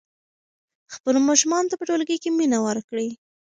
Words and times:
خپلو 0.95 1.19
ماشومانو 1.27 1.69
ته 1.71 1.75
په 1.77 1.83
ټولګي 1.89 2.17
کې 2.23 2.29
مینه 2.37 2.57
ورکړئ. 2.65 3.09